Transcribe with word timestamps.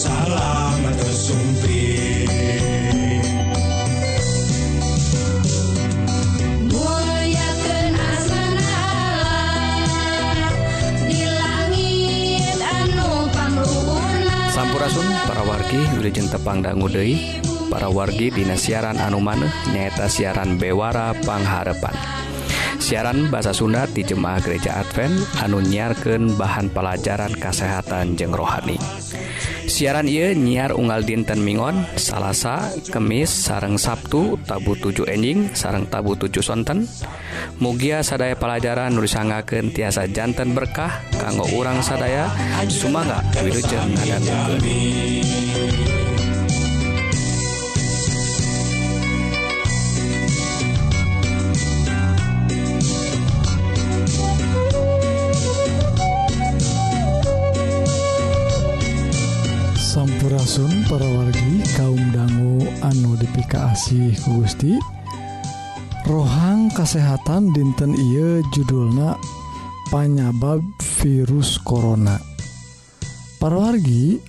salamat 0.00 0.96
sumpi 1.12 1.84
Sampurasun 14.50 15.08
para 15.24 15.40
wargi 15.44 15.80
Wiljen 15.96 16.28
Tepang 16.28 16.60
Dangudei 16.64 17.40
para 17.68 17.92
wargi 17.92 18.32
Dina 18.32 18.56
siaran 18.56 18.96
anu 18.96 19.20
maneh 19.20 19.52
nyaeta 19.72 20.08
siaran 20.08 20.56
Bewara 20.56 21.12
Pangharepan 21.24 22.20
siaran 22.80 23.28
bahasa 23.28 23.52
Sunda 23.52 23.86
di 23.86 24.02
Jemaah 24.02 24.40
Gereja 24.40 24.80
Advent 24.80 25.14
anu 25.44 25.60
nyiarkan 25.60 26.34
bahan 26.34 26.72
pelajaran 26.72 27.30
kesehatan 27.36 28.18
jeng 28.18 28.34
rohani. 28.34 28.80
siaran 29.70 30.10
ia 30.10 30.34
nyiar 30.34 30.74
unggal 30.74 31.06
dinten 31.06 31.46
Mingon 31.46 31.86
Salasa 31.94 32.74
Kemis 32.90 33.30
sareng 33.30 33.78
Sabtu 33.78 34.34
tabu 34.42 34.74
7 34.74 35.06
enjing 35.06 35.54
sareng 35.54 35.86
tabu 35.86 36.18
7 36.18 36.42
sonten. 36.42 36.90
Mugia 37.62 38.02
sadaya 38.02 38.34
pelajaran 38.34 38.90
nulisangakeun 38.98 39.70
tiasa 39.70 40.10
jantan 40.10 40.58
berkah 40.58 40.90
kanggo 41.14 41.46
urang 41.54 41.78
sadaya. 41.86 42.26
Sumaga 42.66 43.22
Wilujeng 43.40 43.94
ngadangukeun 43.94 45.89
Kaasih 63.50 64.14
Gusti. 64.30 64.78
Rohang 66.06 66.70
kesehatan 66.70 67.50
dinten 67.50 67.98
Ieu 67.98 68.46
judulna 68.54 69.18
panyabab 69.90 70.62
virus 71.02 71.58
Corona. 71.58 72.14
Para 73.42 73.58
wargi 73.58 74.22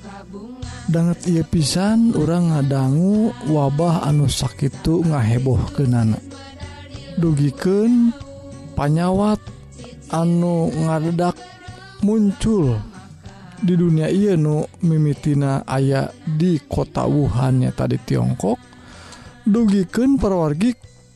banget 0.89 1.29
ia 1.29 1.43
pisan 1.45 2.17
orang 2.17 2.49
ngadanggu 2.49 3.29
wabah 3.53 4.09
anu 4.09 4.25
sakit 4.25 4.81
ngaheboh 4.81 5.61
kenana 5.77 6.17
dugiken 7.21 8.09
panyawat 8.73 9.37
anu 10.09 10.73
ngadedak 10.73 11.37
muncul 12.01 12.81
di 13.61 13.77
dunia 13.77 14.09
Ieu 14.09 14.33
nu 14.33 14.65
mimitina 14.81 15.61
aya 15.69 16.09
di 16.25 16.57
kota 16.65 17.05
Wuhannya 17.05 17.69
tadi 17.77 18.01
Tiongkok. 18.01 18.70
dugiken 19.45 20.17
perwargi 20.21 20.73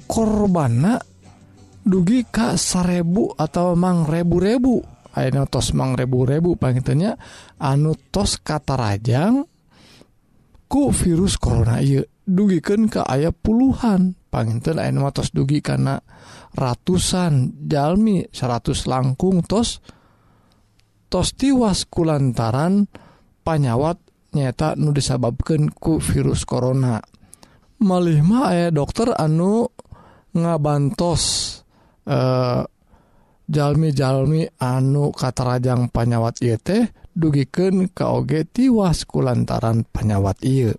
korbana 0.10 0.98
dugi 1.86 2.26
Ka 2.26 2.58
sarebu 2.58 3.38
atau 3.38 3.78
emang 3.78 4.10
rebu-rebu. 4.10 4.82
Aina 5.16 5.48
tos 5.48 5.72
mang 5.72 5.96
rebu-rebu 5.96 6.60
pangitnya 6.60 7.16
anu 7.62 7.96
tos 8.12 8.36
kata 8.44 8.76
Rajang 8.76 9.48
ku 10.68 10.92
virus 10.92 11.40
Corona 11.40 11.80
iya 11.80 12.04
dugiken 12.26 12.92
ke 12.92 13.00
ayah 13.08 13.32
puluhan 13.32 14.18
panginten 14.28 14.76
tos 15.16 15.32
dugi 15.32 15.64
karena 15.64 15.96
ratusan 16.52 17.64
jalmi 17.64 18.28
100 18.28 18.92
langkung 18.92 19.40
tos 19.48 19.80
tos 21.08 21.32
tiwas 21.40 21.88
kulantaran 21.88 22.92
panyawat 23.48 23.96
nyata 24.36 24.76
nu 24.76 24.92
disababkan 24.92 25.72
ku 25.72 26.04
virus 26.04 26.44
Corona. 26.44 27.00
malihma 27.86 28.50
aya 28.50 28.74
dokter 28.74 29.14
anu 29.14 29.70
ngabantos 30.34 31.24
eh 32.10 32.66
jalmi-jalmi 33.46 34.50
anu 34.58 35.14
katarajang 35.14 35.94
panyawat 35.94 36.42
yete 36.42 36.90
dugiken 37.14 37.94
KG 37.94 38.50
tiwas 38.50 39.06
kulantaran 39.06 39.86
panyawat 39.86 40.42
penyawat 40.42 40.74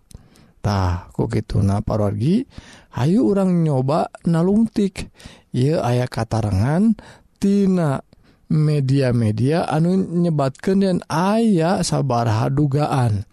tah 0.59 1.07
kok 1.15 1.31
gitu 1.31 1.63
na 1.63 1.79
pargi 1.79 2.43
Hayu 2.97 3.29
orang 3.29 3.61
nyoba 3.61 4.09
nalungtik. 4.25 5.13
Ia 5.53 5.85
ayah 5.85 6.09
katarangantinana 6.09 8.01
media-media 8.49 9.69
anu 9.69 10.01
nyebatkan 10.01 10.81
dan 10.81 10.99
ayah 11.13 11.85
sabarha 11.85 12.49
dugaan. 12.49 13.29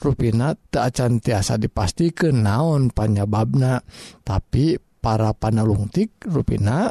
ruina 0.00 0.56
acan 0.56 1.20
tiasa 1.20 1.60
dipastikan 1.60 2.40
naon 2.40 2.88
panyababna. 2.90 3.84
Tapi 4.24 4.80
para 5.00 5.36
panalungtik 5.36 6.24
ruina 6.28 6.88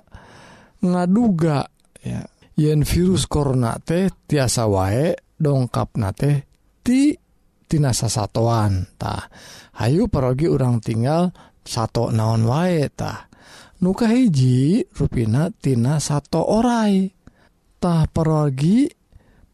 ngaduga 0.80 1.68
ya 2.00 2.24
yen 2.56 2.88
virus 2.88 3.28
korona 3.28 3.78
teh 3.84 4.10
tiasa 4.10 4.66
wae 4.66 5.14
dongkap 5.36 5.96
na 6.00 6.10
teh 6.16 6.44
ti 6.82 7.14
tina 7.70 7.94
sasatoantah 7.94 9.22
Hayu 9.80 10.12
perogi 10.12 10.50
urang 10.50 10.84
tinggal 10.84 11.32
satu 11.64 12.12
naon 12.12 12.44
wae 12.50 12.84
waetah 12.84 13.30
nuka 13.80 14.12
hiji 14.12 14.84
ruinatina 14.92 16.04
satu 16.04 16.44
oraitah 16.44 18.10
perogi 18.12 18.92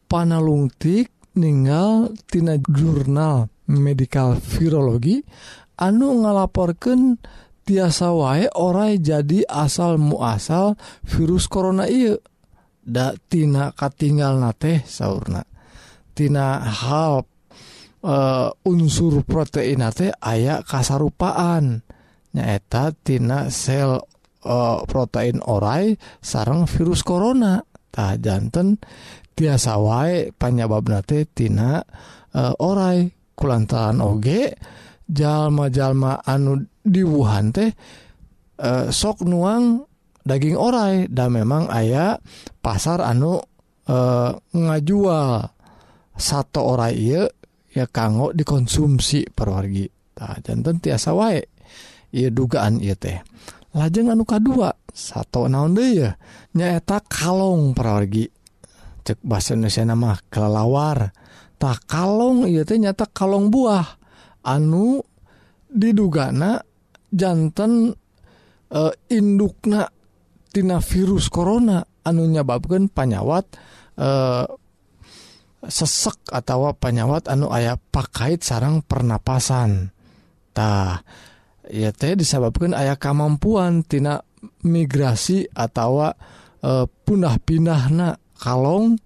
panalungtik 0.10 1.15
ninggaltina 1.35 2.57
jurnal 2.66 3.51
medical 3.68 4.40
virologi 4.40 5.22
anu 5.79 6.23
ngalaporkan 6.23 7.19
tiasa 7.66 8.13
wae 8.13 8.46
orai 8.53 9.01
jadi 9.01 9.44
asal 9.50 9.97
muasal 9.97 10.78
virus 11.03 11.50
korona 11.50 11.90
I 11.90 12.13
daktina 12.85 13.73
katinggal 13.73 14.38
na 14.38 14.53
teh 14.53 14.85
sauna.tina 14.85 16.62
hal 16.62 17.25
uh, 18.06 18.09
eh, 18.13 18.50
unsur 18.69 19.25
protein 19.25 19.81
teh 19.90 20.13
aya 20.22 20.62
kasarupaan. 20.62 21.81
Nyaeta 22.35 22.94
tina 22.94 23.50
sel 23.50 23.97
uh, 24.46 24.79
protein 24.85 25.41
orai 25.41 25.97
sarang 26.22 26.69
virus 26.69 27.02
koronatah 27.02 28.22
jantan 28.22 28.78
tiasa 29.35 29.75
wae 29.78 30.31
panyabab 30.31 30.88
natetina 30.88 31.84
uh, 32.34 32.40
eh, 32.40 32.53
orai 32.63 33.12
kulantaran 33.35 34.00
oge 34.00 34.56
jalma-jalma 35.06 36.23
anu 36.23 36.63
diwuhan 36.81 37.51
teh 37.51 37.69
uh, 38.63 38.88
sok 38.90 39.28
nuang 39.28 39.84
daging 40.25 40.57
orai 40.57 41.06
dan 41.12 41.35
memang 41.38 41.69
ayah 41.69 42.18
pasar 42.63 43.06
anu 43.06 43.38
uh, 43.91 44.31
ngajual. 44.51 45.53
Satu 46.16 46.63
orai 46.63 46.96
ieu 46.96 47.28
ya 47.75 47.85
kanggo 47.91 48.31
dikonsumsi 48.31 49.35
perwargi. 49.35 49.84
Nah, 50.16 50.40
jantan 50.40 50.79
tiasa 50.79 51.12
wae 51.12 51.44
ia 52.16 52.31
dugaan 52.31 52.79
iya 52.79 52.96
teh. 52.96 53.19
Lajeng 53.75 54.16
anu 54.16 54.23
kedua 54.23 54.72
satu 54.96 55.52
naon 55.52 55.75
deh 55.75 55.91
ya 55.91 56.16
nyaeta 56.56 57.03
kalong 57.03 57.75
perwargi. 57.75 58.31
cek 59.06 59.22
bahasa 59.22 59.54
Indonesia 59.54 59.86
nama 59.86 60.18
kelawartah 60.34 61.78
kalong 61.86 62.50
ia 62.50 62.66
nyata 62.66 63.06
kalong 63.14 63.54
buah. 63.54 64.02
Anu 64.46 65.02
didugana 65.70 66.62
jantan 67.14 67.94
e, 68.70 68.82
induknatina 69.14 70.82
virus 70.82 71.30
corona. 71.30 71.86
Anu 72.06 72.22
nyababkan 72.26 72.90
panyawat 72.90 73.46
e, 73.94 74.09
sesek 75.66 76.29
atau 76.34 76.74
panyawat 76.74 77.29
anu 77.29 77.53
ayah 77.53 77.78
pakait 77.78 78.41
sarang 78.41 78.82
pernapasantah 78.85 81.02
ya 81.70 81.90
teh 81.90 82.14
disebabkan 82.14 82.78
ayah 82.78 82.97
kemampuantina 82.97 84.22
migrasi 84.66 85.46
atau 85.50 86.14
e, 86.62 86.85
punah 86.85 87.41
pindah 87.41 87.90
na 87.90 88.14
kalong 88.37 88.99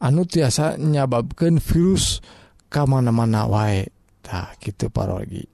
anu 0.00 0.22
tiasa 0.28 0.76
nyababkan 0.76 1.58
virus 1.58 2.20
ke 2.68 2.82
mana-mana 2.84 3.48
waetah 3.48 4.56
gitu 4.60 4.90
parogi. 4.92 5.44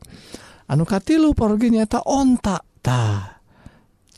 Anukati 0.71 1.19
lu 1.19 1.35
pargi 1.35 1.75
nyata 1.75 2.07
ontaktah 2.07 3.41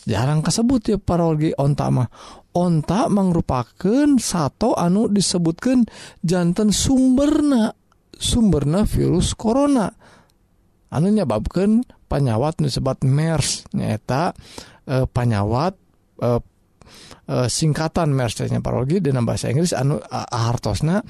jarang 0.05 0.43
kasebut 0.43 0.82
ya 0.85 0.99
parogi 1.00 1.55
ontak 1.56 1.88
mah. 1.91 2.09
Ontak 2.53 3.09
merupakan 3.09 4.20
satu 4.20 4.76
anu 4.76 5.09
disebutkan 5.09 5.88
jantan 6.20 6.69
sumberna 6.69 7.73
sumberna 8.12 8.85
virus 8.85 9.32
corona. 9.32 9.88
Anu 10.93 11.08
nyababkan 11.08 11.81
panyawat 12.12 12.61
disebat 12.61 13.00
MERS 13.00 13.73
nyata 13.73 14.37
e, 14.85 15.00
eh, 15.00 15.06
panyawat 15.08 15.73
e, 16.20 16.29
e, 17.27 17.47
singkatan 17.47 18.13
mercenya 18.13 18.59
parologi 18.59 18.99
dina 18.99 19.23
bahasa 19.23 19.51
Inggris 19.51 19.75
anu 19.75 19.99
hartosna 20.11 21.03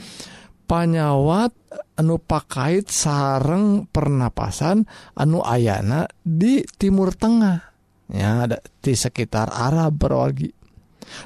panyawat 0.66 1.52
anu 2.00 2.16
pakait 2.22 2.88
sareng 2.88 3.88
pernapasan 3.90 4.88
anu 5.18 5.44
ayana 5.44 6.08
di 6.24 6.64
Timur 6.64 7.12
Tengah. 7.12 7.58
Ya 8.12 8.44
ada 8.44 8.60
di 8.60 8.92
sekitar 8.92 9.52
Arab 9.52 9.96
parologi. 10.00 10.52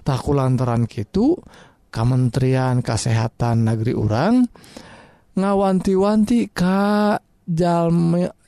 Taku 0.03 0.35
lantaran 0.35 0.91
gitu 0.91 1.39
Kementerian 1.95 2.83
Kesehatan 2.83 3.63
Negeri 3.63 3.95
Urang 3.95 4.45
ngawanti-wanti 5.37 6.51
ka 6.51 7.15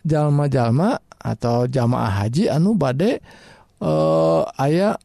jalma-jalma 0.02 0.98
atau 1.18 1.68
jamaah 1.68 2.24
haji 2.24 2.48
anu 2.48 2.74
bade 2.74 3.20
eh, 3.78 4.42
ayah 4.64 4.96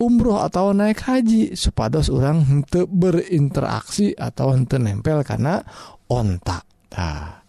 umroh 0.00 0.40
atau 0.40 0.72
naik 0.72 1.04
haji 1.04 1.52
supados 1.52 2.08
orang 2.08 2.40
untuk 2.48 2.88
berinteraksi 2.88 4.16
atau 4.16 4.56
untuk 4.56 4.80
nempel 4.80 5.20
karena 5.20 5.60
ontak 6.08 6.64
nah 6.96 7.44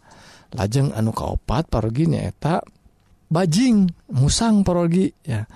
lajeng 0.51 0.91
anu 0.91 1.15
kaopat 1.15 1.71
parogi 1.71 2.11
nyaeta 2.11 2.59
bajing 3.31 3.87
musang 4.11 4.67
parogi 4.67 5.07
ya. 5.23 5.47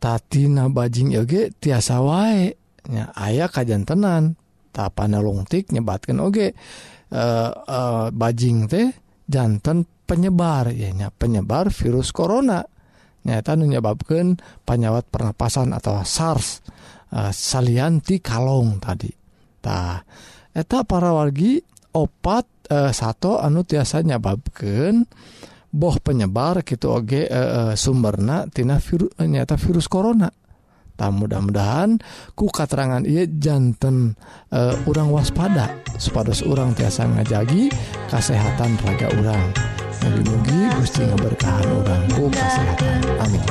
Tatina 0.00 0.72
bajing 0.72 1.20
oge 1.20 1.52
tiasa 1.60 2.00
wae 2.00 2.48
ya 2.88 3.12
aya 3.12 3.52
kajantenan 3.52 4.32
tapana 4.72 5.20
lungtik 5.20 5.68
nyebatkan 5.68 6.24
oge. 6.24 6.56
Eh, 7.10 7.50
eh, 7.52 8.06
bajing 8.08 8.58
teh 8.64 8.88
jantan 9.28 9.84
penyebar 10.08 10.72
ya 10.72 10.88
nya 10.96 11.12
penyebar 11.12 11.68
virus 11.68 12.16
corona 12.16 12.64
nyata 13.26 13.56
menyebabkan 13.56 14.40
penyawat 14.64 15.08
pernapasan 15.12 15.76
atau 15.76 16.00
SARS 16.00 16.64
uh, 17.12 17.32
salianti 17.32 18.22
kalong 18.22 18.80
tadi 18.80 19.12
tah 19.60 20.00
eta 20.56 20.82
para 20.88 21.12
wargi 21.12 21.60
opat 21.94 22.70
eh, 22.70 22.88
uh, 22.88 22.92
satu 22.94 23.38
anu 23.42 23.66
tiasa 23.66 24.00
nyababkan 24.00 25.04
boh 25.70 25.96
penyebar 26.00 26.64
gitu 26.64 26.96
oge 26.96 27.28
eh, 27.28 27.34
uh, 27.34 27.74
sumbernatina 27.76 28.80
virus 28.80 29.12
nyata 29.20 29.60
virus 29.60 29.86
corona 29.86 30.30
mudah-mudahan 31.08 31.96
ku 32.36 32.52
katerangan 32.52 33.08
iya 33.08 33.24
jantan 33.24 34.20
uh, 34.52 34.76
urang 34.84 35.08
waspada 35.08 35.72
supados 35.96 36.44
urang 36.44 36.76
tiasa 36.76 37.08
ngajagi 37.08 37.72
kesehatan 38.12 38.76
raga 38.84 39.08
urang. 39.16 39.79
mugi-mugi 40.00 40.58
Gusti 40.80 41.02
ngaberkahan 41.04 41.68
orangku 41.68 42.32
kesehatan. 42.32 43.00
Amin. 43.20 43.42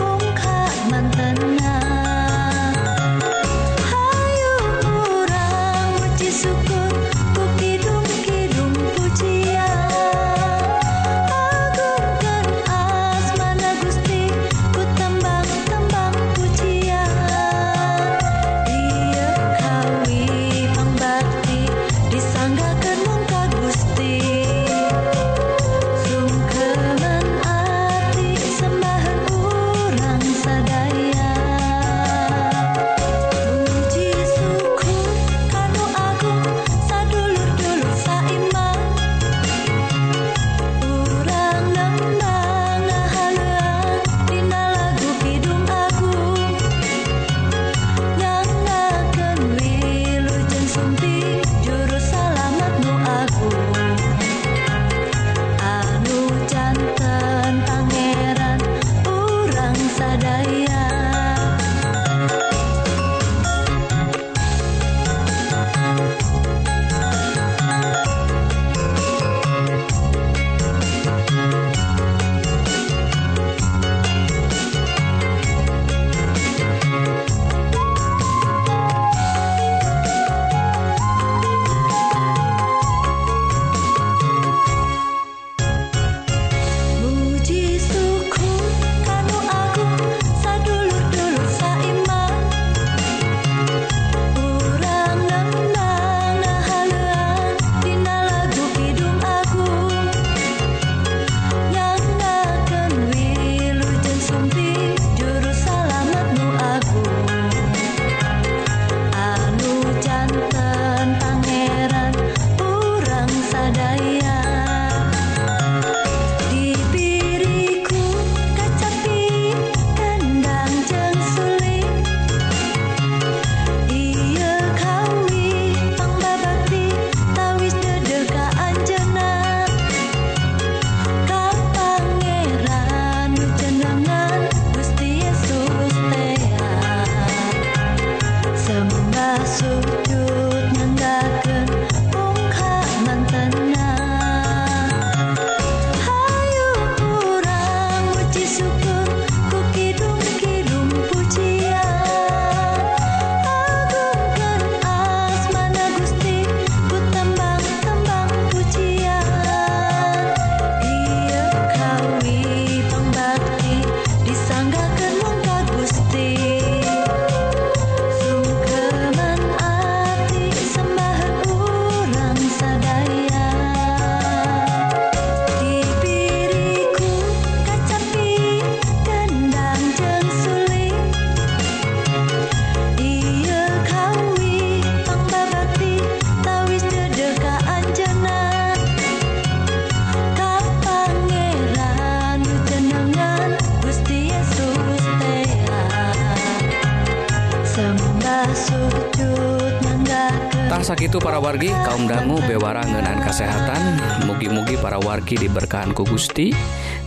mugi 205.30 205.45
diberkahanku 205.45 206.09
Gusti 206.09 206.50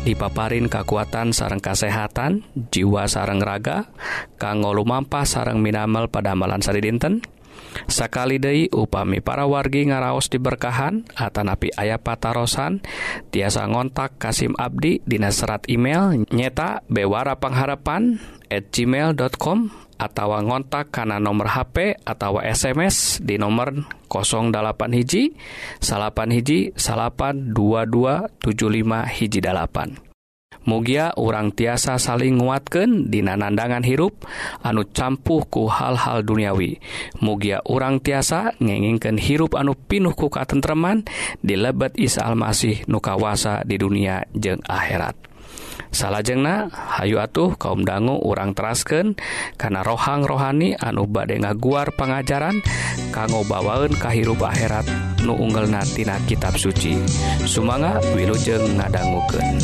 dipaparin 0.06 0.70
kekuatan 0.70 1.34
sarang 1.34 1.58
kasehatan 1.58 2.46
jiwa 2.70 3.10
sarang 3.10 3.42
raga 3.42 3.90
kanggo 4.38 4.70
lumampah 4.70 5.26
sarang 5.26 5.58
minamal 5.58 6.06
pada 6.06 6.38
amalan 6.38 6.62
sari 6.62 6.86
dinten. 6.86 7.18
Sakali 7.90 8.38
Dei 8.38 8.70
upami 8.70 9.18
para 9.18 9.48
wargi 9.50 9.88
ngaraos 9.88 10.30
diberkahan 10.30 11.02
Atanapi 11.18 11.74
ayah 11.74 11.98
patarosan 11.98 12.84
tiasa 13.34 13.66
ngontak 13.66 14.22
Kasim 14.22 14.54
Abdi 14.54 15.02
Dina 15.02 15.34
serat 15.34 15.66
email 15.66 16.22
nyeta 16.30 16.86
Bewara 16.86 17.42
Pangharapan 17.42 18.22
at 18.52 18.70
gmail.com 18.70 19.81
atawa 20.00 20.44
ngontak 20.44 20.92
karena 20.92 21.16
nomor 21.16 21.50
HP 21.52 22.00
atau 22.04 22.40
SMS 22.40 23.20
di 23.20 23.36
nomor 23.40 23.72
08 24.08 24.52
hiji 24.92 25.32
salapan 25.80 26.28
hiji 26.32 26.72
salapan 26.76 27.50
2275 27.52 29.16
hiji 29.16 29.40
dalapan. 29.40 29.96
Mugia 30.62 31.10
urang 31.18 31.50
tiasa 31.50 31.98
saling 31.98 32.38
nguatken 32.38 33.10
dina 33.10 33.34
nandangan 33.34 33.82
hirup 33.82 34.22
anu 34.62 34.86
campuh 34.86 35.42
ku 35.50 35.66
hal-hal 35.66 36.22
duniawi. 36.22 36.78
Mugia 37.18 37.58
urang 37.66 37.98
tiasa 37.98 38.54
ngengingken 38.62 39.18
hirup 39.18 39.58
anu 39.58 39.74
pinuh 39.74 40.14
ku 40.14 40.30
katentreman 40.30 41.02
dilebet 41.42 41.98
Isa 41.98 42.22
Almasih 42.22 42.86
nukawasa 42.86 43.66
di 43.66 43.74
dunia 43.74 44.22
jeung 44.38 44.62
akhirat. 44.62 45.31
salahjengna 45.92 46.72
Hayu 46.72 47.20
atuh 47.20 47.54
kaum 47.60 47.84
dangu 47.84 48.18
urang 48.24 48.56
terasken 48.56 49.14
karena 49.60 49.84
rohang 49.84 50.24
rohani 50.24 50.74
anu 50.80 51.04
bade 51.06 51.38
ngaguar 51.38 51.92
pengajaran 51.94 52.58
kanggo 53.12 53.44
bawaun 53.44 53.92
kahirup 53.94 54.40
akhirat 54.40 54.88
nu 55.22 55.36
unggelnatina 55.38 56.18
kitab 56.26 56.58
suci. 56.58 56.98
Sumanga 57.46 58.00
wilujeng 58.16 58.80
ngadangguken 58.80 59.60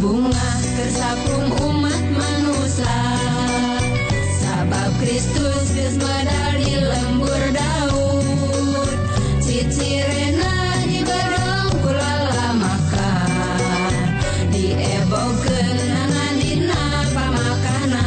bunga 0.00 0.48
tersapung 0.72 1.52
umat 1.68 2.00
manusia. 2.16 3.00
Sabab 4.40 4.88
Kristus 5.02 5.76
geus 5.76 5.96
medal 6.00 6.52
di 6.64 6.80
lembur 6.80 7.42
daun 7.52 8.88
cicirena 9.44 10.80
dibedong 10.88 11.76
kulala 11.84 12.56
makan 12.56 14.08
diebogeun 14.48 15.76
nangan 15.76 16.34
dina 16.40 16.84
pamakanan. 17.12 18.00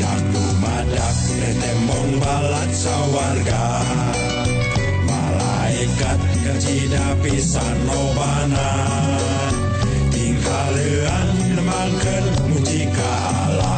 Dan 0.00 0.20
lumadak 0.32 1.16
retembong 1.36 2.16
balat 2.22 2.70
sawarga 2.72 3.84
cida 6.62 7.16
pisan 7.22 7.76
lobana 7.88 8.68
tingkah 10.14 10.66
leuan 10.74 11.28
nemangkeun 11.58 12.24
muji 12.50 12.86
ka 12.94 13.10
Allah 13.50 13.73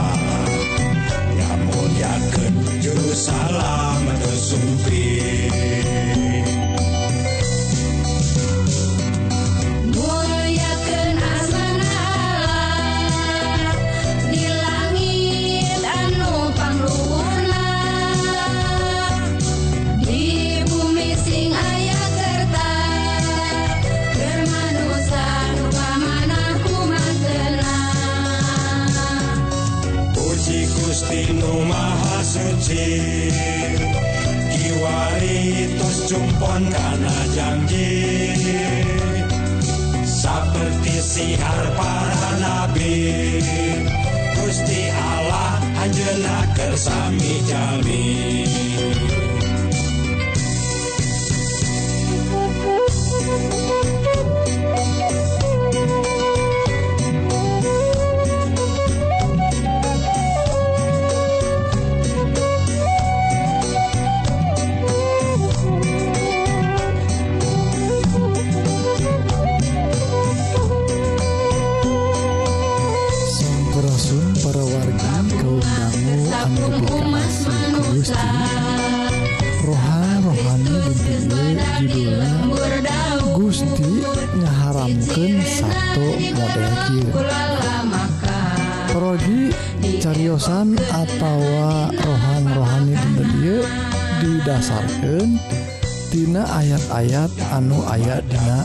aya 97.96 98.20
dina 98.20 98.60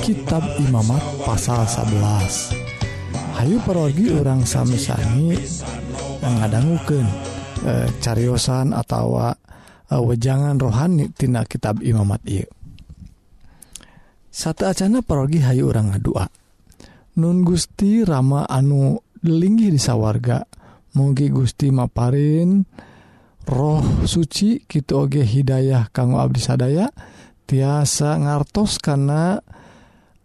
kitab 0.00 0.40
Imamat 0.56 1.04
pasal 1.20 1.68
11 1.68 3.36
Hayu 3.36 3.60
parogi 3.60 4.08
orang 4.08 4.48
sami-sami 4.48 5.36
mengadangguken 6.24 7.04
e, 7.60 7.92
caryosan 8.00 8.72
atau 8.72 9.20
e, 9.20 9.36
wejangan 10.00 10.56
rohanitina 10.56 11.44
kitab 11.44 11.84
Imamat 11.84 12.24
ieu. 12.24 12.48
satu 14.32 14.64
Acana 14.64 15.04
parogi 15.04 15.44
Hayu 15.44 15.68
orang 15.68 15.92
ngadua 15.92 16.24
Nun 17.20 17.44
Gusti 17.44 18.00
Rama 18.00 18.48
anu 18.48 18.96
linggih 19.28 19.76
di 19.76 19.80
sawwarga 19.80 20.40
mugi 20.96 21.28
Gusti 21.28 21.68
Maparin 21.68 22.64
roh 23.44 24.08
suci 24.08 24.64
Kioge 24.64 25.20
Hidayah 25.20 25.92
kanggo 25.92 26.16
Abdi 26.16 26.40
sadaya 26.40 26.88
dan 26.88 27.12
tiasa 27.44 28.16
ngartos 28.20 28.80
karena 28.80 29.38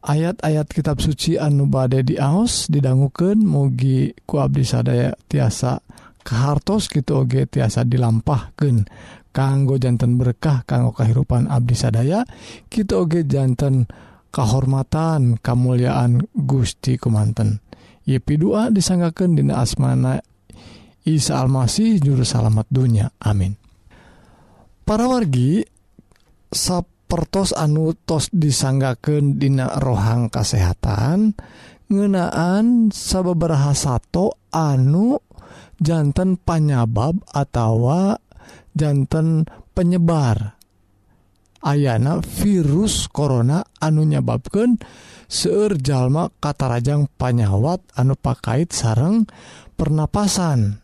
ayat-ayat 0.03 0.67
kitab 0.71 1.03
suci 1.03 1.35
anu 1.35 1.67
bade 1.67 2.03
diaos 2.07 2.71
didangukeun 2.71 3.43
mugi 3.43 4.15
ku 4.23 4.39
Abdi 4.39 4.63
sadaya 4.63 5.11
tiasa 5.27 5.83
kehartos 6.23 6.87
gitu 6.87 7.25
oge 7.25 7.47
tiasa 7.47 7.83
dilampahkeun. 7.83 8.87
Kanggo 9.29 9.77
jantan 9.77 10.17
berkah 10.17 10.65
kanggo 10.65 10.89
kehidupan 10.95 11.45
Abdi 11.47 11.75
sadaya 11.77 12.25
kita 12.65 12.97
oge 12.97 13.29
jantan 13.29 13.85
kehormatan 14.33 15.37
kemuliaan 15.37 16.23
Gusti 16.33 16.97
kumanten. 16.97 17.61
Yepi 18.09 18.41
dua 18.41 18.73
disanggaken 18.73 19.37
dina 19.37 19.61
asmana 19.61 20.17
Isa 21.05 21.37
Almasih 21.41 22.01
juru 22.01 22.25
salamat 22.25 22.65
dunya. 22.69 23.13
Amin. 23.21 23.53
Para 24.81 25.05
wargi 25.05 25.61
pertos 27.09 27.57
anu 27.57 27.97
tos 28.05 28.29
disanggaken 28.29 29.41
dina 29.41 29.81
rohang 29.81 30.29
kesehatan 30.29 31.33
ngenaan 31.89 32.93
sababaraha 32.93 33.73
sato 33.73 34.37
anu 34.53 35.17
jantan 35.81 36.37
panyabab 36.37 37.17
atau 37.33 37.89
jantan 38.77 39.49
penyebar. 39.73 40.53
Ayana 41.59 42.23
virus 42.23 43.11
corona 43.11 43.65
anu 43.83 44.07
nyababkan 44.07 44.79
jalma 45.83 46.31
katarajang 46.39 47.11
panyawat 47.19 47.83
anu 47.99 48.15
pakait 48.15 48.71
sarang 48.71 49.27
pernapasan. 49.75 50.79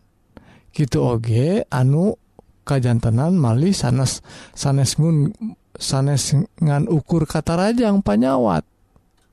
Gitu 0.75 0.99
Oge 0.99 1.63
anu 1.71 2.19
kajantenan 2.67 3.39
Mali 3.39 3.71
sanes 3.71 4.19
sanesmun 4.51 5.31
sanes 5.77 6.35
ngan 6.59 6.87
ukur 6.89 7.27
kata 7.27 7.55
Rajang 7.55 8.01
panyawat. 8.01 8.63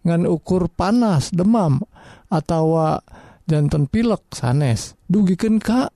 Ngan 0.02 0.26
ukur 0.26 0.66
panas 0.66 1.30
demam 1.30 1.78
atau 2.26 2.98
jantan 3.46 3.86
pilek 3.86 4.30
sanes. 4.34 4.98
Dugiken 5.06 5.62
Ka 5.62 5.88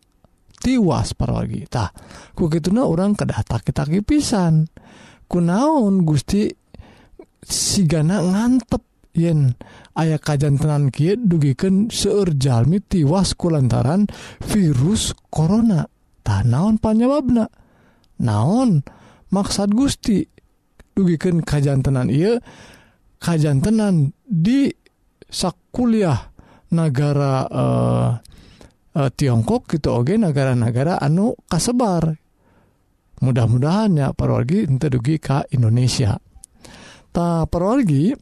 tiwas 0.56 1.12
paragitah 1.12 1.92
ku 2.32 2.48
gituna 2.48 2.88
orang 2.88 3.12
kedata 3.12 3.60
kita 3.60 3.86
pisan 4.02 4.66
kunaon 5.28 6.02
Gusti 6.02 6.48
sigana 7.44 8.24
ngantep 8.24 8.82
yen 9.14 9.54
ayah 9.94 10.18
kajan 10.18 10.58
tenan 10.58 10.90
Ki 10.90 11.14
dugiken 11.14 11.92
seurjalmi 11.92 12.82
tiwasku 12.82 13.52
lantaran 13.52 14.10
virus 14.42 15.14
Corona. 15.30 15.86
Tanaon 16.26 16.82
panyawabna 16.82 17.46
naon 18.18 18.82
maksad 19.30 19.70
Gusti? 19.70 20.35
dugiken 20.96 21.44
kajjantenan 21.44 22.08
ia 22.08 22.40
kajjantenan 23.20 24.16
di 24.24 24.72
sakkuliah 25.28 26.32
negara 26.72 27.44
eh, 27.44 28.10
eh, 28.96 29.10
Tiongkok 29.12 29.68
gitu 29.76 29.92
Oge 29.92 30.16
negara-negara 30.16 30.96
anu 30.96 31.36
kasebar. 31.44 32.16
Mudah-mudahan 33.16 33.96
ya 33.96 34.08
parorgi 34.12 34.64
ente 34.68 34.92
dugi 34.92 35.16
ke 35.20 35.52
Indonesia. 35.52 36.16
Ta 37.12 37.44
parorgi 37.44 38.12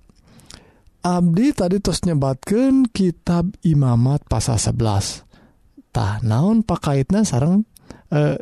Abdi 1.05 1.53
tadi 1.53 1.85
terus 1.85 2.01
nyebatkan 2.09 2.89
kitab 2.89 3.53
imamat 3.61 4.25
pasal 4.25 4.57
11 4.57 5.93
tah 5.93 6.17
naon 6.25 6.65
pakaitna 6.65 7.29
sarang 7.29 7.69
eh, 8.09 8.41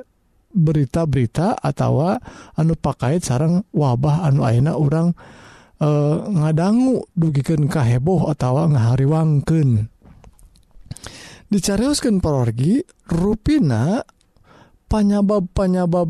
berita-berita 0.52 1.56
atau 1.56 2.16
anu 2.56 2.72
pakaiit 2.76 3.24
sarang 3.24 3.64
wabah 3.72 4.28
anu 4.28 4.44
aina 4.44 4.76
orang 4.76 5.16
e, 5.80 5.88
ngadanggu 6.28 7.08
dugiken 7.16 7.72
kaheboh 7.72 8.28
atau 8.28 8.68
ngahariwangken 8.68 9.88
dicariuskan 11.52 12.24
pergi 12.24 12.80
ruina 13.12 14.00
panyabab-panyabab 14.88 16.08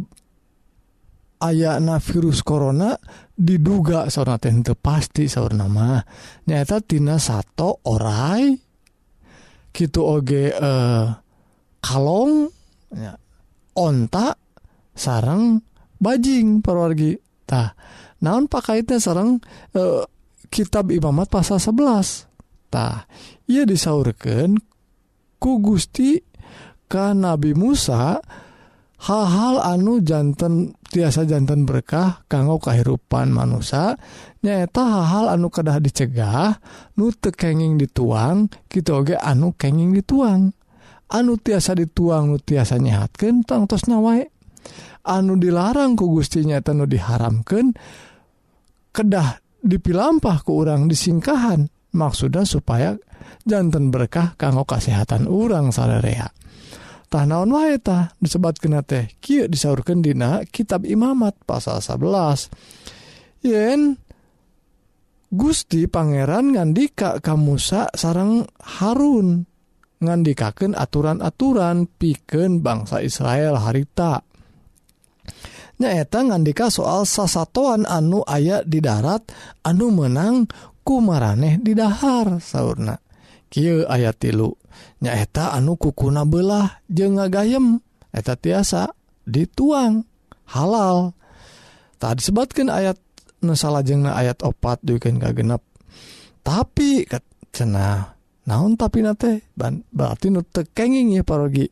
ayana 1.43 1.99
virus 1.99 2.47
korona 2.47 2.95
diduga 3.35 4.07
sauna 4.07 4.39
teh 4.39 4.55
pasti 4.79 5.27
sauur 5.27 5.59
nama 5.59 5.99
nyatatina 6.47 7.19
satu 7.19 7.83
orai. 7.91 8.55
Gitu 9.73 10.01
oge 10.05 10.53
eh, 10.53 11.05
kalong. 11.83 12.47
Ya, 12.93 13.17
ontak 13.77 14.37
sarang 14.93 15.65
bajing 16.03 16.61
perwargitah 16.61 17.75
naon 18.23 18.47
pakaitnya 18.47 19.01
sarang 19.03 19.41
eh, 19.75 20.05
kitab 20.53 20.93
Imamat 20.93 21.33
pasal 21.33 21.59
11tah 21.59 23.09
ia 23.49 23.63
disaurkan 23.65 24.61
ku 25.41 25.59
Gusti 25.59 26.21
ka 26.87 27.17
Nabi 27.17 27.57
Musa 27.57 28.21
hal-hal 29.03 29.59
anu 29.65 29.99
jantan 30.05 30.79
tiasa 30.93 31.27
jantan 31.27 31.67
berkah 31.67 32.23
kanggo 32.31 32.63
kehidupan 32.63 33.35
manusia 33.35 33.99
nyaeta 34.45 34.85
hal-hal 34.85 35.27
anu 35.35 35.49
kedah 35.51 35.83
dicegah 35.83 36.61
nu 37.01 37.11
tekenging 37.11 37.81
dituang 37.81 38.53
kita 38.71 38.95
oge 38.95 39.17
anu 39.19 39.57
kenging 39.57 39.97
dituang. 39.97 40.55
anu 41.13 41.37
tiasa 41.37 41.77
dituang 41.77 42.33
nu 42.33 42.37
tiasa 42.41 42.81
nyehatkan 42.81 43.45
tangtosna 43.45 44.01
wae 44.01 44.25
anu 45.07 45.37
dilarang 45.37 45.95
ku 45.99 46.09
Gustinya 46.09 46.59
tenu 46.65 46.89
diharamkan 46.89 47.77
kedah 48.93 49.43
dipilampah 49.63 50.43
ke 50.43 50.51
orang 50.51 50.91
disingkahan. 50.91 51.71
Maksudnya 51.93 52.49
supaya 52.49 52.97
jantan 53.45 53.93
berkah 53.93 54.33
kanggo 54.41 54.65
kesehatan 54.65 55.29
orang 55.29 55.69
salerea. 55.71 56.33
Tanaon 57.13 57.53
waeta 57.53 58.17
disebat 58.17 58.57
kena 58.57 58.81
teh 58.81 59.13
kieu 59.21 59.45
disaurkan 59.45 60.01
dina 60.01 60.41
kitab 60.49 60.89
imamat 60.89 61.37
pasal 61.45 61.85
11 61.85 63.45
yen 63.45 64.01
Gusti 65.29 65.85
Pangeran 65.89 66.57
ngandika 66.57 67.21
Kamusa 67.21 67.93
sarang 67.93 68.49
Harun. 68.81 69.52
ngandikaken 70.03 70.75
aturan-aturan 70.75 71.87
piken 71.87 72.61
bangsa 72.61 72.99
Israel 73.01 73.63
harita. 73.63 74.27
Nyaeta 75.79 76.27
ngandika 76.27 76.69
soal 76.69 77.07
sasatoan 77.07 77.87
anu 77.87 78.27
ayat 78.27 78.67
di 78.67 78.83
darat 78.83 79.31
anu 79.63 79.95
menang 79.95 80.51
kumaraneh 80.83 81.63
di 81.63 81.73
dahar 81.73 82.43
sauna 82.43 82.99
ayat 83.63 84.17
tilu. 84.19 84.51
Nyaeta 85.03 85.55
anu 85.55 85.79
kukuna 85.79 86.27
belah 86.27 86.83
je 86.91 87.07
ngagayem 87.07 87.79
eta 88.11 88.35
tiasa 88.35 88.91
dituang 89.25 90.07
halal. 90.51 91.15
Tak 92.03 92.19
disebatkan 92.19 92.67
ayat 92.67 92.99
nusala 93.43 93.83
jengna 93.87 94.19
ayat 94.19 94.43
opat 94.43 94.83
duken 94.83 95.23
kagenp 95.23 95.63
tapi 96.43 97.07
cena 97.55 98.19
naon 98.49 98.75
tapi 98.75 99.05
nate? 99.05 99.47
Berarti 99.93 100.33
tekenging 100.33 101.15
ya 101.15 101.23
paragi 101.23 101.71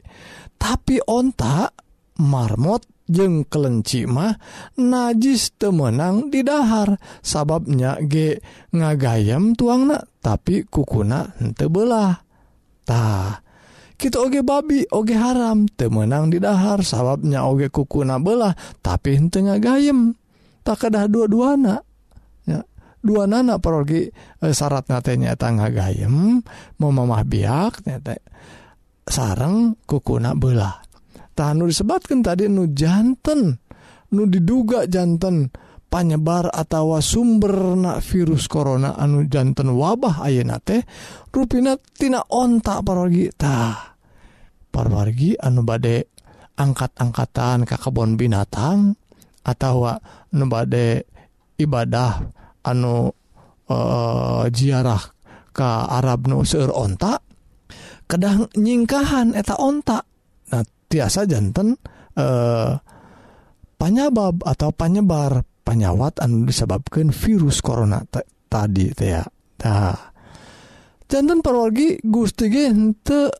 tapi 0.61 1.01
ontak 1.01 1.73
marmot 2.21 2.85
jeng 3.09 3.49
kelenci 3.49 4.05
mah 4.05 4.37
najis 4.77 5.57
temenang 5.57 6.29
di 6.29 6.45
dahar. 6.45 7.01
Sababnya 7.25 7.99
ge 8.05 8.39
ngagayam 8.71 9.57
tuang 9.57 9.89
na 9.91 9.99
tapi 10.21 10.69
kukuna 10.69 11.33
hente 11.41 11.67
belah-tah 11.67 13.41
kita 13.97 14.17
oge 14.17 14.41
babi 14.45 14.85
oge 14.93 15.17
haram 15.17 15.65
temenang 15.65 16.31
di 16.31 16.39
dahar. 16.39 16.85
Sababnya 16.85 17.49
oge 17.49 17.73
kukuna 17.73 18.21
belah 18.21 18.55
tapi 18.85 19.17
hente 19.17 19.41
ngagayem. 19.43 20.15
Tak 20.61 20.87
kedah 20.87 21.09
dua-dua 21.09 21.57
anak 21.57 21.81
ya 21.81 21.90
dua 23.01 23.25
nana 23.25 23.57
pergi 23.57 24.09
e, 24.09 24.13
eh, 24.45 24.53
syarat 24.53 24.89
natenya 24.93 25.35
tangga 25.35 25.73
gayem 25.73 26.41
mau 26.81 26.93
mamah 26.93 27.25
biak 27.25 27.85
nyata 27.89 28.17
sarang 29.09 29.77
kukuna 29.89 30.37
belah 30.37 30.85
tahan 31.33 31.61
nu 31.61 31.65
disebatkan 31.67 32.21
tadi 32.21 32.47
nu 32.47 32.71
jantan 32.71 33.57
nu 34.13 34.23
diduga 34.29 34.85
jantan 34.85 35.49
panyebar 35.91 36.55
atau 36.55 36.95
sumber 37.03 37.75
na 37.75 37.99
virus 37.99 38.47
corona 38.47 38.95
anu 38.95 39.27
jantan 39.27 39.75
wabah 39.75 40.23
ayeuna 40.23 40.63
teh 40.63 40.81
rupina 41.35 41.75
tina 41.99 42.23
ontak 42.31 42.87
parogi 42.87 43.27
tah. 43.35 43.91
Parwargi 44.71 45.35
anu 45.35 45.67
bade 45.67 46.15
angkat-angkatan 46.55 47.67
ke 47.67 47.75
kebon 47.75 48.15
binatang 48.15 48.95
atau 49.43 49.99
nu 50.31 50.47
bade 50.47 51.11
ibadah 51.59 52.23
anu 52.71 53.11
uh, 53.71 54.45
ziarah 54.51 55.03
ke 55.51 55.67
Arab 55.67 56.31
Nusur 56.31 56.71
ontak 56.71 57.21
kedang 58.07 58.51
nyingkahan 58.55 59.35
eta 59.35 59.59
ontak 59.59 60.03
nah 60.51 60.67
tiasa 60.91 61.23
jantan 61.31 61.79
eh, 62.19 62.75
panyabab 63.79 64.43
atau 64.43 64.75
penyebar 64.75 65.47
penyawat 65.63 66.19
anu 66.19 66.43
disebabkan 66.43 67.15
virus 67.15 67.63
corona 67.63 68.03
tadi 68.51 68.91
teh 68.91 69.15
ya. 69.15 69.23
Nah, 69.63 69.95
jantan 71.07 71.39
perwargi 71.39 72.03
gusti 72.03 72.51
hente 72.51 73.31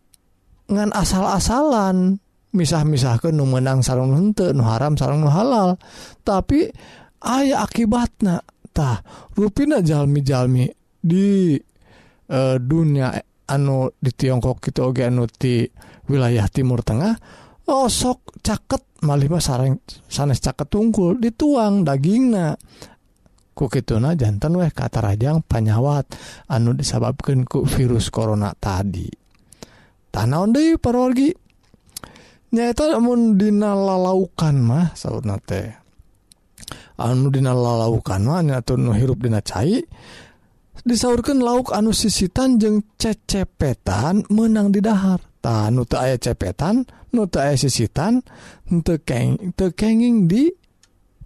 ngan 0.71 0.95
asal-asalan 0.95 2.23
misah-misah 2.55 3.19
ke 3.19 3.35
nu 3.35 3.47
menang 3.51 3.83
sarung 3.83 4.15
hente 4.15 4.55
nu 4.55 4.63
haram 4.63 4.95
sarung 4.95 5.27
nu 5.27 5.31
halal. 5.35 5.75
Tapi 6.23 6.71
ayah 7.27 7.67
akibatnya 7.67 8.47
tah 8.71 9.03
ruina 9.35 9.83
jalmi-jalmi 9.83 10.67
di 11.01 11.59
uh, 12.31 12.57
dunia 12.57 13.15
anu 13.51 13.91
di 13.99 14.11
Tiongkok 14.15 14.63
itu 14.71 14.81
oge 14.87 15.03
anu 15.05 15.27
ti 15.27 15.67
wilayah 16.07 16.47
Timur 16.47 16.87
Tengah 16.87 17.15
osok 17.71 18.43
caket 18.43 18.83
malih 19.07 19.31
mah 19.31 19.43
sareng 19.43 19.79
sanes 20.11 20.43
caket 20.43 20.67
tungkul 20.67 21.19
dituang 21.23 21.87
dagingna. 21.87 22.59
Ku 23.51 23.69
kituna 23.69 24.17
jantan 24.17 24.57
weh 24.57 24.73
kata 24.73 25.05
rajang 25.05 25.45
panyawat 25.45 26.09
anu 26.49 26.73
disababkan 26.73 27.45
ku 27.45 27.67
virus 27.67 28.09
corona 28.09 28.57
tadi. 28.57 29.07
Tanaon 30.11 30.51
deui 30.51 30.75
parorgi 30.81 31.31
nyaeta 32.51 32.91
lamun 32.91 33.39
dina 33.39 33.77
lalaukan 33.77 34.57
mah 34.59 34.87
saurna 34.97 35.39
teh. 35.39 35.71
anu 37.01 37.33
dina 37.33 37.57
lalaukan 37.57 38.53
atau 38.53 38.77
dina 39.17 39.41
cai 39.41 39.81
disaurkan 40.85 41.41
lauk 41.41 41.73
anu 41.73 41.93
sisitan 41.93 42.57
jeung 42.57 42.85
cecepetan 42.97 44.29
menang 44.33 44.73
di 44.73 44.81
dahar. 44.81 45.21
Ta 45.41 45.73
nu 45.73 45.89
aya 45.97 46.21
cepetan 46.21 46.85
nu 47.17 47.25
aya 47.33 47.57
sisitan 47.57 48.21
tekeng 48.69 49.57
tekenging 49.57 50.29
di 50.29 50.53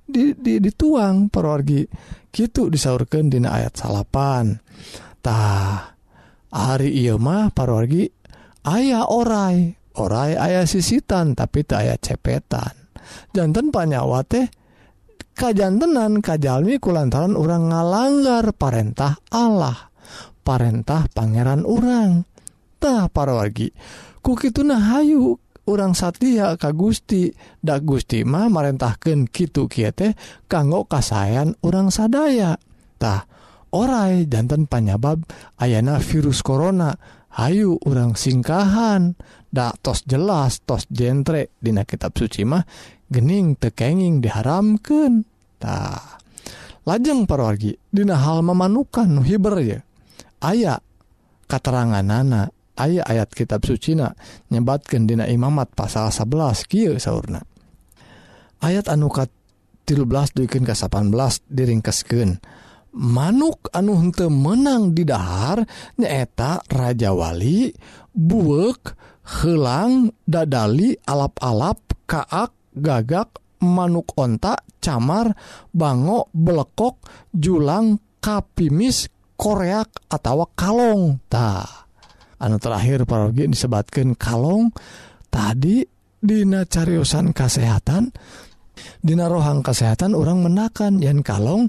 di, 0.07 0.35
di 0.39 0.63
dituang 0.63 1.31
perorgi. 1.31 1.83
Gitu 2.31 2.71
disaurkan 2.71 3.31
dina 3.31 3.55
ayat 3.59 3.75
salapan. 3.75 4.59
Tah 5.23 5.95
hari 6.55 6.95
iya 6.95 7.19
mah 7.19 7.51
parorgi 7.51 8.07
ayah 8.71 9.07
orai 9.11 9.75
orai 9.99 10.39
ayah 10.39 10.67
sisitan 10.67 11.35
tapi 11.35 11.67
tak 11.67 11.87
ayah 11.87 11.99
cepetan. 11.99 12.75
Jantan 13.35 13.71
panyawa 13.71 14.23
teh 14.27 14.47
kajantenan 15.35 16.23
Kajalmi 16.23 16.79
kulantaran 16.79 17.35
orang 17.35 17.69
ngalanggar 17.69 18.55
parentah 18.55 19.19
Allah 19.35 19.91
parentah 20.47 21.11
Pangeran 21.11 21.67
orangtah 21.67 23.11
wargi 23.11 23.75
kuki 24.25 24.55
nah 24.65 24.81
Hayu 24.81 25.37
orang 25.69 25.97
Satya 25.97 26.57
Ka 26.61 26.73
Gusti. 26.73 27.33
Dak 27.61 27.85
Gustima 27.85 28.49
merentahkan 28.49 29.29
Kitu 29.29 29.69
Kite 29.69 30.17
kanggo 30.49 30.85
kasayan 30.85 31.57
orang 31.65 31.89
sadayatah 31.89 33.29
orai 33.75 34.29
jantan 34.29 34.69
panyabab 34.69 35.25
Ayna 35.61 36.01
virus 36.01 36.45
Corona. 36.45 36.95
Ayu 37.35 37.83
orang 37.83 38.15
singkahan. 38.15 39.19
Dak 39.51 39.83
tos 39.83 40.07
jelas 40.07 40.63
tos 40.63 40.87
jentre. 40.87 41.51
Dina 41.59 41.83
kitab 41.83 42.15
suci 42.15 42.47
mah 42.47 42.63
gening 43.15 43.55
tekenging 43.55 44.19
diharamkantah 44.19 46.19
lajeng 46.83 47.31
parorgi 47.31 47.79
Dina 47.95 48.19
hal 48.19 48.43
memanukan 48.43 49.07
nuhiber 49.07 49.55
ya 49.63 49.79
aya 50.43 50.83
katerangan 51.47 52.03
nana 52.03 52.51
ayat 52.75 53.07
ayat 53.07 53.29
kitab 53.31 53.63
Sucina 53.63 54.19
nyebatkan 54.51 55.07
Dina 55.07 55.31
Imamat 55.31 55.79
pasal 55.79 56.11
11 56.11 56.67
Ky 56.67 56.91
sauna 56.99 57.39
ayat 58.59 58.91
anukat 58.91 59.31
13 59.87 60.11
dukin 60.35 60.67
ke 60.67 60.75
18 60.75 61.15
diringkesken 61.47 62.43
manuk 62.99 63.71
anu 63.71 63.95
hente 64.03 64.27
menang 64.27 64.91
didahar 64.91 65.63
nyaeta 66.03 66.67
Rajawali 66.67 67.71
buek 68.11 68.99
helang 69.43 70.11
dadali 70.27 70.99
alap-alap 71.07 71.79
kaak 72.11 72.64
gagak 72.75 73.41
manuk 73.65 74.13
ontak 74.19 74.61
camar 74.83 75.33
bangok 75.73 76.29
belekok 76.35 77.01
julang 77.33 77.97
kapimis 78.21 79.09
koreak 79.39 79.89
atau 80.11 80.45
kalongtah 80.53 81.85
anu 82.45 82.61
terakhir 82.61 83.09
parogi 83.09 83.49
disebatkan 83.49 84.13
kalong. 84.19 84.69
Tadi 85.33 85.83
Dina 86.25 86.65
cariusan 86.65 87.37
kesehatan 87.37 88.15
Dina 89.03 89.31
rohang 89.31 89.63
kesehatan 89.63 90.15
orang 90.19 90.43
menakan. 90.43 90.99
Yang 90.99 91.27
kalong 91.27 91.63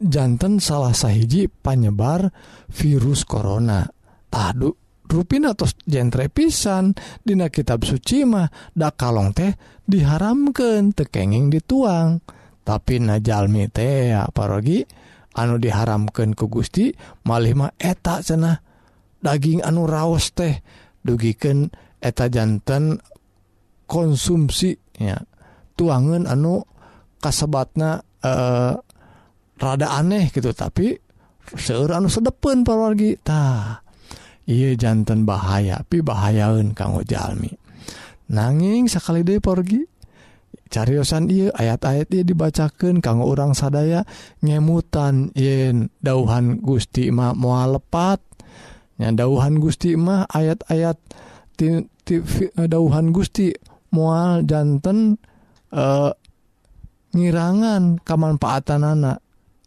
jantan 0.00 0.60
salah 0.60 0.92
sahiji 0.92 1.48
panyebar 1.48 2.32
virus 2.68 3.24
corona. 3.24 3.84
Tadu 4.32 4.72
rupin 5.12 5.44
atau 5.44 5.68
genre 5.84 6.26
pisan. 6.32 6.96
Dina 7.20 7.52
kitab 7.52 7.84
sucimahdak 7.84 8.96
kalong 8.96 9.36
teh 9.36 9.52
diharamkan 9.84 10.96
tekenging 10.96 11.52
dituang. 11.52 12.24
Tapi 12.64 12.98
najalmi 13.04 13.68
teh 13.68 14.16
parogi 14.32 14.80
anu 15.36 15.60
diharamkan 15.60 16.32
ku 16.32 16.48
Gusti 16.48 16.88
malima 17.28 17.68
etak 17.76 18.24
cenah. 18.24 18.56
Daging 19.22 19.60
anu 19.60 19.84
raos 19.84 20.32
teh 20.32 20.64
dugiken 21.04 21.68
eta 22.00 22.26
jantan 22.26 22.98
konsumsinya 23.86 25.20
tuangan 25.76 26.24
anu 26.26 26.64
kasebatna 27.22 28.02
eh 28.24 28.74
rada 29.62 29.94
aneh 29.94 30.26
gitu 30.34 30.50
tapi 30.50 30.98
seueur 31.54 31.94
anu 31.94 32.10
sedepentah 32.10 33.81
Iye 34.48 34.74
jantan 34.74 35.22
bahaya 35.22 35.86
pi 35.86 36.02
bahayaun 36.02 36.74
kanggo 36.74 37.06
jalmi 37.06 37.54
nanging 38.32 38.90
sekali 38.90 39.22
De 39.22 39.38
porgi 39.38 39.86
cariyosan 40.72 41.28
I 41.28 41.52
ayat-ayat 41.52 42.08
ia 42.16 42.24
dibacakan 42.24 43.04
kanggo 43.04 43.28
orang 43.28 43.52
sadaya 43.52 44.08
ngemutan 44.40 45.28
yen 45.36 45.92
dauhan 46.00 46.64
Gusti 46.64 47.12
mah 47.12 47.36
mua 47.36 47.68
lepat. 47.68 48.24
Dauhan 48.96 49.58
Gusti 49.58 49.98
mah 49.98 50.30
ayat-ayat 50.30 50.96
dauhan 52.70 53.06
Gusti 53.10 53.50
mual 53.92 54.46
jantan 54.46 55.18
eh, 55.74 56.12
ngirangan 57.12 58.00
kemanfaatan 58.00 58.82
anak 58.86 59.18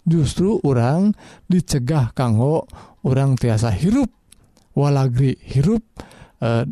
justru 0.08 0.58
orang 0.64 1.14
dicegah 1.52 2.16
kanggo 2.16 2.66
orang 3.06 3.36
tiasa 3.38 3.70
hirup. 3.76 4.10
walagri 4.76 5.40
hirup 5.40 5.84
eh, 6.44 6.68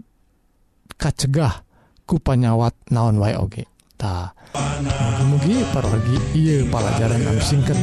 kacegah 0.99 1.63
ku 2.03 2.19
panyawat 2.19 2.75
naon 2.91 3.17
wae 3.17 3.33
oge. 3.39 3.65
Ta 3.97 4.35
mugi 5.23 5.63
parorgi 5.71 6.19
ieu 6.35 6.67
pelajaran 6.67 7.23
anu 7.23 7.39
singkat 7.39 7.79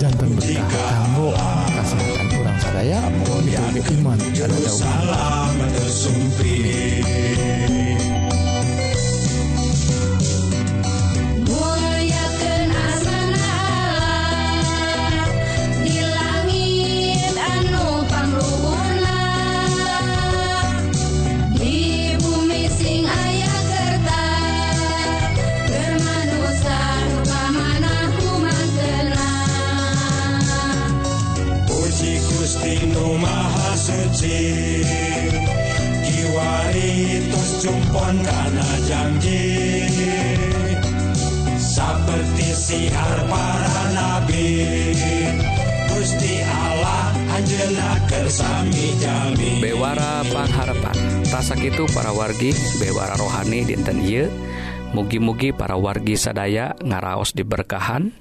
jantan 0.00 0.32
berkah 0.32 0.66
kanggo 0.88 1.36
kasehatan 1.70 2.26
urang 2.40 2.58
sadaya 2.58 2.98
mugi 3.12 3.52
iman. 4.00 4.18
Dan 4.18 4.50
jauh 4.64 4.80
para 52.04 52.20
wargi 52.20 52.52
bewara 52.76 53.16
rohani 53.16 53.64
dinten 53.64 54.04
Iye 54.04 54.28
mugi-mugi 54.92 55.56
para 55.56 55.80
wargi 55.80 56.20
sadaya 56.20 56.76
ngaraos 56.84 57.32
diberkahan. 57.32 58.12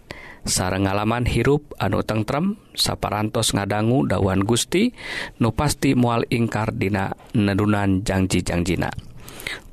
Sareng 0.47 0.87
ngalaman 0.87 1.27
hirup 1.27 1.75
anu 1.83 1.99
tentrem 1.99 2.55
saparantos 2.79 3.51
ngadanggu 3.51 4.07
dawan 4.07 4.47
Gusti 4.47 4.95
nu 5.43 5.51
pasti 5.51 5.99
mual 5.99 6.23
ingkar 6.31 6.71
dina 6.71 7.11
nedunan 7.35 8.07
janji-janjina 8.07 9.12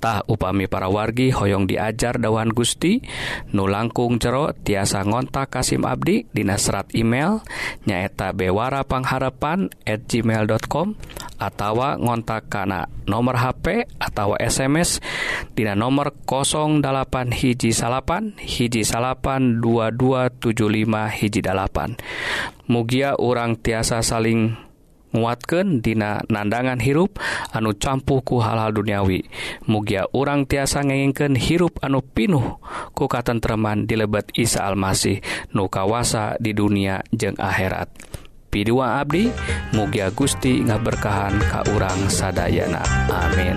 Tah 0.01 0.25
upami 0.25 0.65
para 0.65 0.89
wargi 0.89 1.29
hoyong 1.29 1.69
diajar 1.69 2.17
dawan 2.17 2.49
Gusti 2.51 3.05
nu 3.53 3.69
langkung 3.69 4.17
jero 4.17 4.57
tiasa 4.57 5.05
ngontak 5.05 5.53
Kasim 5.53 5.85
Abdi 5.85 6.25
Dina 6.33 6.57
serat 6.57 6.89
email 6.97 7.45
nyaeta 7.85 8.33
Bewara 8.33 8.81
Pangharapan 8.81 9.69
at 9.85 10.09
gmail.com 10.09 10.97
atawa 11.37 12.01
ngontak 12.01 12.49
kana 12.49 12.89
nomor 13.05 13.37
HP 13.37 13.89
atau 14.01 14.41
SMS 14.41 15.05
Dina 15.53 15.77
nomor 15.77 16.17
08 16.25 17.37
hiji 17.37 17.77
salapan 17.77 18.37
hiji 18.41 18.85
salapan 18.85 19.61
2275 19.61 21.21
hiji 21.21 21.41
dalapan 21.45 21.97
Mugia 22.71 23.19
urang 23.19 23.59
tiasa 23.59 24.01
saling 24.01 24.70
nguatken 25.11 25.83
dina 25.83 26.23
nandangan 26.31 26.79
hirup 26.79 27.19
anu 27.51 27.75
campuhku 27.75 28.39
hal-hal 28.43 28.75
duniawi. 28.75 29.27
Mugia 29.67 30.07
urang 30.15 30.47
tiasa 30.47 30.83
ngengken 30.87 31.35
hirup 31.39 31.79
anu 31.83 32.03
pinuh 32.03 32.59
ku 32.95 33.07
katentreman 33.11 33.87
di 33.87 33.99
lebet 33.99 34.31
Isa 34.39 34.67
Almasih 34.67 35.21
nu 35.55 35.67
kawasa 35.67 36.39
di 36.39 36.55
dunia 36.55 37.03
jeung 37.11 37.39
akhirat. 37.39 37.91
Pidua 38.51 38.99
Abdi 38.99 39.31
mugia 39.79 40.11
Gusti 40.11 40.59
ngaberkahan 40.67 41.39
ka 41.39 41.63
urang 41.71 42.11
sadayana. 42.11 42.83
Amin. 43.07 43.55